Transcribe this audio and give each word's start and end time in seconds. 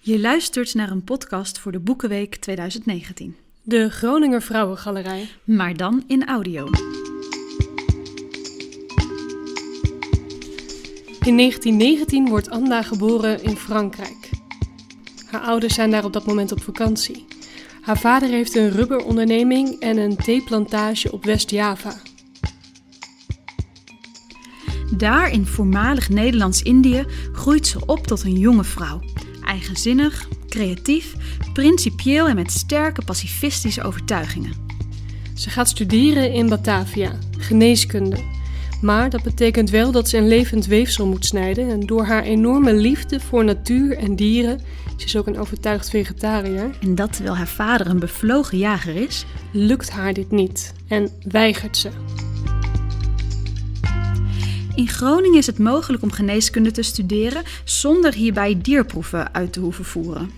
Je 0.00 0.20
luistert 0.20 0.74
naar 0.74 0.90
een 0.90 1.04
podcast 1.04 1.58
voor 1.58 1.72
de 1.72 1.78
Boekenweek 1.78 2.36
2019. 2.36 3.36
De 3.62 3.90
Groninger 3.90 4.42
Vrouwengalerij. 4.42 5.28
Maar 5.44 5.76
dan 5.76 6.04
in 6.06 6.26
audio. 6.26 6.64
In 11.20 11.36
1919 11.36 12.28
wordt 12.28 12.50
Anna 12.50 12.82
geboren 12.82 13.42
in 13.42 13.56
Frankrijk. 13.56 14.30
Haar 15.26 15.40
ouders 15.40 15.74
zijn 15.74 15.90
daar 15.90 16.04
op 16.04 16.12
dat 16.12 16.26
moment 16.26 16.52
op 16.52 16.62
vakantie. 16.62 17.24
Haar 17.80 17.98
vader 17.98 18.28
heeft 18.28 18.56
een 18.56 18.70
rubberonderneming 18.70 19.80
en 19.80 19.96
een 19.96 20.16
theeplantage 20.16 21.12
op 21.12 21.24
West-Java. 21.24 21.94
Daar 24.96 25.30
in 25.30 25.46
voormalig 25.46 26.08
Nederlands-Indië 26.08 27.04
groeit 27.32 27.66
ze 27.66 27.86
op 27.86 28.06
tot 28.06 28.22
een 28.22 28.38
jonge 28.38 28.64
vrouw. 28.64 29.00
Eigenzinnig, 29.58 30.28
creatief, 30.48 31.14
principieel 31.52 32.28
en 32.28 32.34
met 32.34 32.52
sterke 32.52 33.04
pacifistische 33.04 33.82
overtuigingen. 33.82 34.52
Ze 35.34 35.50
gaat 35.50 35.68
studeren 35.68 36.32
in 36.32 36.48
Batavia, 36.48 37.12
geneeskunde. 37.38 38.16
Maar 38.82 39.10
dat 39.10 39.22
betekent 39.22 39.70
wel 39.70 39.92
dat 39.92 40.08
ze 40.08 40.16
een 40.16 40.28
levend 40.28 40.66
weefsel 40.66 41.06
moet 41.06 41.24
snijden. 41.24 41.70
En 41.70 41.80
door 41.80 42.04
haar 42.04 42.22
enorme 42.22 42.74
liefde 42.74 43.20
voor 43.20 43.44
natuur 43.44 43.96
en 43.96 44.16
dieren, 44.16 44.60
ze 44.96 45.04
is 45.04 45.16
ook 45.16 45.26
een 45.26 45.38
overtuigd 45.38 45.90
vegetariër, 45.90 46.70
En 46.80 46.94
dat 46.94 47.12
terwijl 47.12 47.36
haar 47.36 47.48
vader 47.48 47.86
een 47.86 47.98
bevlogen 47.98 48.58
jager 48.58 48.96
is. 48.96 49.24
lukt 49.52 49.90
haar 49.90 50.12
dit 50.12 50.30
niet 50.30 50.74
en 50.88 51.10
weigert 51.22 51.76
ze. 51.76 51.88
In 54.78 54.88
Groningen 54.88 55.38
is 55.38 55.46
het 55.46 55.58
mogelijk 55.58 56.02
om 56.02 56.10
geneeskunde 56.10 56.70
te 56.70 56.82
studeren 56.82 57.42
zonder 57.64 58.14
hierbij 58.14 58.60
dierproeven 58.62 59.34
uit 59.34 59.52
te 59.52 59.60
hoeven 59.60 59.84
voeren. 59.84 60.30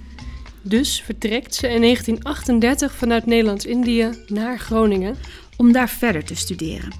Dus 0.62 1.02
vertrekt 1.04 1.54
ze 1.54 1.68
in 1.68 1.80
1938 1.80 2.94
vanuit 2.94 3.27
Nederlands-Indië 3.27 4.10
naar 4.27 4.58
Groningen. 4.58 5.16
Om 5.56 5.72
daar 5.72 5.88
verder 5.88 6.24
te 6.24 6.34
studeren. 6.34 6.92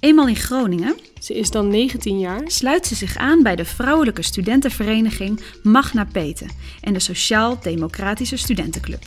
Eenmaal 0.00 0.28
in 0.28 0.36
Groningen 0.36 0.96
Ze 1.20 1.34
is 1.34 1.50
dan 1.50 1.68
19 1.68 2.18
jaar. 2.18 2.42
sluit 2.46 2.86
ze 2.86 2.94
zich 2.94 3.16
aan 3.16 3.42
bij 3.42 3.56
de 3.56 3.64
vrouwelijke 3.64 4.22
studentenvereniging 4.22 5.40
Magna 5.62 6.04
Peten 6.12 6.50
en 6.80 6.92
de 6.92 7.00
Sociaal-Democratische 7.00 8.36
Studentenclub. 8.36 9.02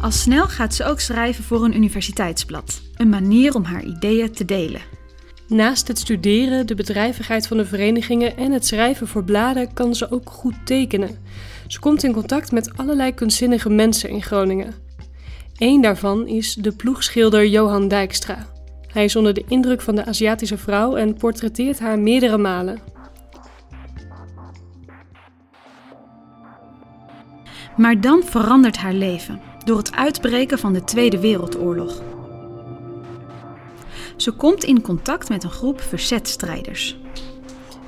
Al 0.00 0.10
snel 0.10 0.48
gaat 0.48 0.74
ze 0.74 0.84
ook 0.84 1.00
schrijven 1.00 1.44
voor 1.44 1.64
een 1.64 1.76
universiteitsblad, 1.76 2.82
een 2.94 3.08
manier 3.08 3.54
om 3.54 3.64
haar 3.64 3.84
ideeën 3.84 4.32
te 4.32 4.44
delen. 4.44 4.95
Naast 5.48 5.88
het 5.88 5.98
studeren, 5.98 6.66
de 6.66 6.74
bedrijvigheid 6.74 7.46
van 7.46 7.56
de 7.56 7.64
verenigingen 7.64 8.36
en 8.36 8.52
het 8.52 8.66
schrijven 8.66 9.06
voor 9.06 9.24
bladen 9.24 9.72
kan 9.72 9.94
ze 9.94 10.10
ook 10.10 10.30
goed 10.30 10.54
tekenen. 10.64 11.18
Ze 11.66 11.80
komt 11.80 12.02
in 12.02 12.12
contact 12.12 12.52
met 12.52 12.76
allerlei 12.76 13.14
kunstzinnige 13.14 13.70
mensen 13.70 14.08
in 14.08 14.22
Groningen. 14.22 14.74
Eén 15.56 15.80
daarvan 15.80 16.26
is 16.26 16.54
de 16.54 16.72
ploegschilder 16.72 17.46
Johan 17.46 17.88
Dijkstra. 17.88 18.46
Hij 18.92 19.04
is 19.04 19.16
onder 19.16 19.34
de 19.34 19.44
indruk 19.48 19.80
van 19.80 19.94
de 19.94 20.04
Aziatische 20.04 20.58
vrouw 20.58 20.96
en 20.96 21.14
portretteert 21.14 21.78
haar 21.78 21.98
meerdere 21.98 22.38
malen. 22.38 22.78
Maar 27.76 28.00
dan 28.00 28.22
verandert 28.24 28.76
haar 28.76 28.94
leven 28.94 29.40
door 29.64 29.78
het 29.78 29.94
uitbreken 29.94 30.58
van 30.58 30.72
de 30.72 30.84
Tweede 30.84 31.20
Wereldoorlog. 31.20 32.05
Ze 34.26 34.32
komt 34.32 34.64
in 34.64 34.82
contact 34.82 35.28
met 35.28 35.44
een 35.44 35.50
groep 35.50 35.80
verzetstrijders. 35.80 36.96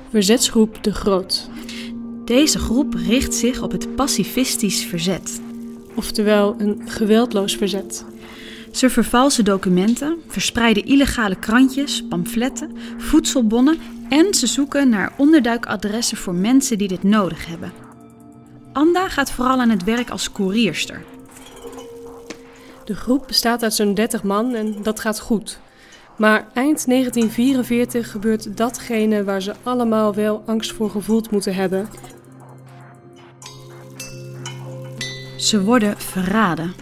Verzetsgroep 0.09 0.83
De 0.83 0.93
Groot. 0.93 1.49
Deze 2.25 2.59
groep 2.59 2.93
richt 2.93 3.33
zich 3.33 3.61
op 3.61 3.71
het 3.71 3.95
pacifistisch 3.95 4.85
verzet. 4.85 5.41
Oftewel 5.95 6.55
een 6.57 6.81
geweldloos 6.85 7.55
verzet. 7.55 8.05
Ze 8.71 8.89
vervalsen 8.89 9.45
documenten, 9.45 10.17
verspreiden 10.27 10.85
illegale 10.85 11.35
krantjes, 11.35 12.03
pamfletten, 12.09 12.71
voedselbonnen 12.97 13.77
en 14.09 14.33
ze 14.33 14.47
zoeken 14.47 14.89
naar 14.89 15.13
onderduikadressen 15.17 16.17
voor 16.17 16.35
mensen 16.35 16.77
die 16.77 16.87
dit 16.87 17.03
nodig 17.03 17.45
hebben. 17.45 17.71
Anda 18.73 19.09
gaat 19.09 19.31
vooral 19.31 19.59
aan 19.59 19.69
het 19.69 19.83
werk 19.83 20.09
als 20.09 20.31
koerierster. 20.31 21.03
De 22.85 22.95
groep 22.95 23.27
bestaat 23.27 23.63
uit 23.63 23.73
zo'n 23.73 23.93
30 23.93 24.23
man 24.23 24.53
en 24.53 24.75
dat 24.83 24.99
gaat 24.99 25.19
goed. 25.19 25.59
Maar 26.19 26.47
eind 26.53 26.85
1944 26.85 28.11
gebeurt 28.11 28.57
datgene 28.57 29.23
waar 29.23 29.41
ze 29.41 29.53
allemaal 29.63 30.13
wel 30.13 30.43
angst 30.45 30.73
voor 30.73 30.89
gevoeld 30.89 31.31
moeten 31.31 31.55
hebben. 31.55 31.87
Ze 35.37 35.63
worden 35.63 35.97
verraden. 35.97 36.73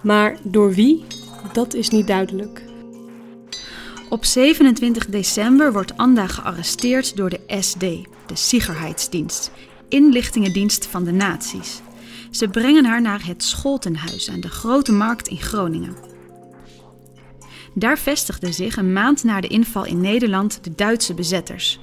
Maar 0.00 0.36
door 0.42 0.74
wie? 0.74 1.04
Dat 1.52 1.74
is 1.74 1.90
niet 1.90 2.06
duidelijk. 2.06 2.62
Op 4.08 4.24
27 4.24 5.06
december 5.06 5.72
wordt 5.72 5.96
Anda 5.96 6.26
gearresteerd 6.26 7.16
door 7.16 7.30
de 7.30 7.40
SD, 7.60 7.80
de 8.26 8.34
Sicherheidsdienst, 8.34 9.50
inlichtingendienst 9.88 10.86
van 10.86 11.04
de 11.04 11.12
nazi's. 11.12 11.80
Ze 12.30 12.48
brengen 12.48 12.84
haar 12.84 13.02
naar 13.02 13.26
het 13.26 13.42
Scholtenhuis 13.42 14.30
aan 14.30 14.40
de 14.40 14.48
Grote 14.48 14.92
Markt 14.92 15.28
in 15.28 15.40
Groningen. 15.40 16.15
Daar 17.78 17.98
vestigden 17.98 18.54
zich 18.54 18.76
een 18.76 18.92
maand 18.92 19.24
na 19.24 19.40
de 19.40 19.46
inval 19.48 19.84
in 19.84 20.00
Nederland 20.00 20.64
de 20.64 20.74
Duitse 20.74 21.14
bezetters. 21.14 21.78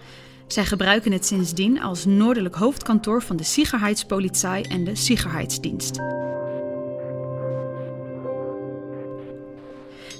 Zij 0.48 0.66
gebruiken 0.66 1.12
het 1.12 1.26
sindsdien 1.26 1.82
als 1.82 2.06
noordelijk 2.06 2.56
hoofdkantoor 2.56 3.22
van 3.22 3.36
de 3.36 3.44
Sicherheidspolizei 3.44 4.64
en 4.64 4.84
de 4.84 4.96
Sicherheidsdienst. 4.96 6.00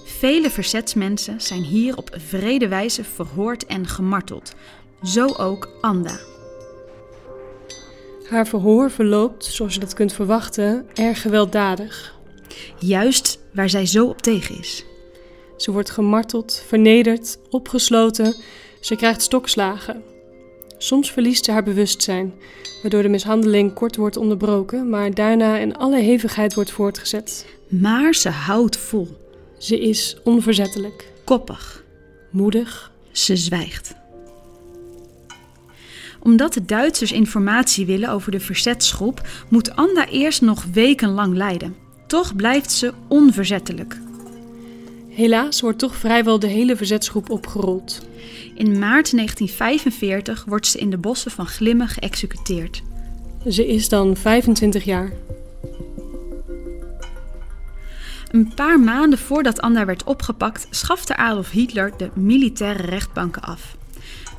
Vele 0.06 0.50
verzetsmensen 0.50 1.42
zijn 1.42 1.64
hier 1.64 1.98
op 1.98 2.16
vrede 2.18 2.68
wijze 2.68 3.04
verhoord 3.04 3.66
en 3.66 3.88
gemarteld. 3.88 4.56
Zo 5.04 5.28
ook 5.28 5.70
Anda. 5.82 6.20
Haar 8.30 8.48
verhoor 8.48 8.92
verloopt, 8.92 9.46
zoals 9.46 9.74
je 9.74 9.80
dat 9.80 9.94
kunt 9.94 10.14
verwachten, 10.14 10.86
erg 10.94 11.22
gewelddadig. 11.22 12.16
Juist 12.80 13.40
waar 13.54 13.70
zij 13.70 13.86
zo 13.86 14.08
op 14.08 14.22
tegen 14.22 14.60
is. 14.60 14.86
Ze 15.58 15.72
wordt 15.72 15.90
gemarteld, 15.90 16.64
vernederd, 16.68 17.38
opgesloten. 17.50 18.36
Ze 18.80 18.96
krijgt 18.96 19.22
stokslagen. 19.22 20.04
Soms 20.78 21.12
verliest 21.12 21.46
ze 21.46 21.52
haar 21.52 21.64
bewustzijn, 21.64 22.34
waardoor 22.82 23.02
de 23.02 23.10
mishandeling 23.10 23.74
kort 23.74 23.96
wordt 23.96 24.18
onderbroken, 24.18 24.90
maar 24.90 25.14
daarna 25.14 25.58
in 25.58 25.76
alle 25.76 26.00
hevigheid 26.00 26.54
wordt 26.54 26.72
voortgezet. 26.72 27.46
Maar 27.68 28.16
ze 28.16 28.30
houdt 28.30 28.78
vol. 28.78 29.08
Ze 29.58 29.80
is 29.80 30.18
onverzettelijk, 30.24 31.12
Koppig. 31.24 31.84
moedig. 32.30 32.92
Ze 33.12 33.38
zwijgt. 33.38 33.96
Omdat 36.20 36.54
de 36.54 36.66
Duitsers 36.66 37.12
informatie 37.12 37.86
willen 37.86 38.10
over 38.10 38.32
de 38.32 38.40
verzetsgroep, 38.40 39.28
moet 39.50 39.76
Anda 39.76 40.08
eerst 40.08 40.42
nog 40.42 40.66
wekenlang 40.74 41.36
lijden. 41.36 41.76
Toch 42.08 42.36
blijft 42.36 42.72
ze 42.72 42.94
onverzettelijk. 43.08 43.98
Helaas 45.14 45.62
wordt 45.62 45.80
toch 45.80 45.96
vrijwel 45.96 46.40
de 46.40 46.48
hele 46.48 46.76
verzetsgroep 46.76 47.30
opgerold. 47.30 48.08
In 48.56 48.80
maart 48.80 49.12
1945 49.12 50.46
wordt 50.48 50.68
ze 50.68 50.78
in 50.78 50.90
de 50.90 50.98
bossen 50.98 51.32
van 51.32 51.48
Glimmen 51.48 51.88
geëxecuteerd. 51.88 52.82
Ze 53.50 53.68
is 53.68 53.90
dan 53.90 54.16
25 54.18 54.84
jaar. 54.84 55.12
Een 58.32 58.54
paar 58.56 58.80
maanden 58.80 59.20
voordat 59.20 59.62
Anda 59.62 59.86
werd 59.86 60.04
opgepakt, 60.04 60.68
schafte 60.70 61.16
Adolf 61.16 61.50
Hitler 61.50 61.94
de 61.98 62.10
militaire 62.14 62.84
rechtbanken 62.84 63.42
af. 63.42 63.76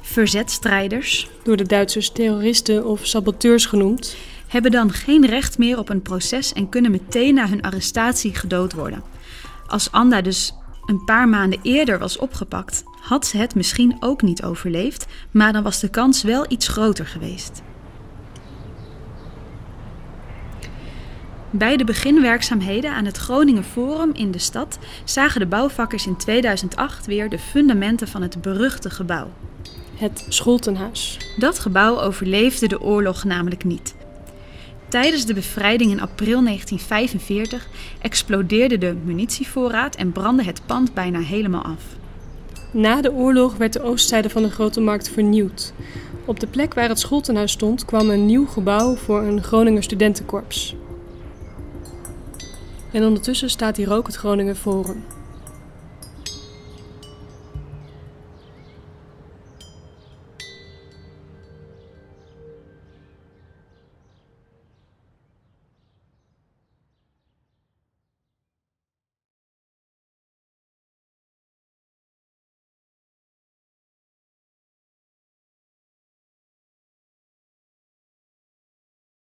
Verzetstrijders 0.01 1.29
Door 1.43 1.57
de 1.57 1.67
Duitsers 1.67 2.11
terroristen 2.11 2.87
of 2.87 3.07
saboteurs 3.07 3.67
genoemd. 3.67 4.17
hebben 4.47 4.71
dan 4.71 4.93
geen 4.93 5.27
recht 5.27 5.59
meer 5.59 5.79
op 5.79 5.89
een 5.89 6.03
proces 6.03 6.53
en 6.53 6.69
kunnen 6.69 6.91
meteen 6.91 7.35
na 7.35 7.49
hun 7.49 7.63
arrestatie 7.63 8.35
gedood 8.35 8.73
worden. 8.73 9.03
Als 9.67 9.91
Anda 9.93 10.21
dus 10.21 10.55
een 10.87 11.05
paar 11.05 11.29
maanden 11.29 11.59
eerder 11.63 11.99
was 11.99 12.19
opgepakt, 12.19 12.83
had 13.01 13.27
ze 13.27 13.37
het 13.37 13.55
misschien 13.55 13.97
ook 14.01 14.23
niet 14.23 14.43
overleefd, 14.43 15.07
maar 15.31 15.53
dan 15.53 15.63
was 15.63 15.81
de 15.81 15.89
kans 15.89 16.23
wel 16.23 16.45
iets 16.49 16.69
groter 16.69 17.07
geweest. 17.07 17.63
Bij 21.51 21.77
de 21.77 21.85
beginwerkzaamheden 21.85 22.91
aan 22.91 23.05
het 23.05 23.17
Groningen 23.17 23.65
Forum 23.65 24.11
in 24.13 24.31
de 24.31 24.39
stad 24.39 24.79
zagen 25.05 25.41
de 25.41 25.47
bouwvakkers 25.47 26.07
in 26.07 26.17
2008 26.17 27.07
weer 27.07 27.29
de 27.29 27.39
fundamenten 27.39 28.09
van 28.09 28.23
het 28.23 28.43
beruchte 28.43 28.91
gebouw. 28.91 29.31
Het 29.95 30.27
Scholtenhuis. 30.29 31.19
Dat 31.37 31.59
gebouw 31.59 32.01
overleefde 32.01 32.69
de 32.69 32.81
oorlog 32.81 33.25
namelijk 33.25 33.65
niet. 33.65 33.95
Tijdens 34.95 35.27
de 35.27 35.35
bevrijding 35.35 35.91
in 35.91 36.01
april 36.01 36.45
1945 36.45 37.69
explodeerde 38.01 38.79
de 38.79 38.97
munitievoorraad 39.05 39.97
en 39.97 40.13
brandde 40.13 40.45
het 40.45 40.67
pand 40.67 40.95
bijna 40.95 41.21
helemaal 41.21 41.63
af. 41.63 41.83
Na 42.71 43.01
de 43.01 43.13
oorlog 43.13 43.57
werd 43.57 43.73
de 43.73 43.83
oostzijde 43.83 44.31
van 44.31 44.43
de 44.43 44.51
Grote 44.51 44.81
Markt 44.81 45.11
vernieuwd. 45.11 45.73
Op 46.25 46.41
de 46.41 46.47
plek 46.47 46.75
waar 46.75 46.89
het 46.89 46.99
schooltenhuis 46.99 47.53
stond 47.53 47.85
kwam 47.85 48.11
een 48.11 48.27
nieuw 48.27 48.47
gebouw 48.47 48.95
voor 48.95 49.23
een 49.23 49.43
Groninger 49.43 49.83
studentenkorps. 49.83 50.77
En 52.93 53.05
ondertussen 53.05 53.51
staat 53.51 53.77
hier 53.77 53.93
ook 53.93 54.07
het 54.07 54.17
Groninger 54.17 54.55
Forum. 54.55 55.05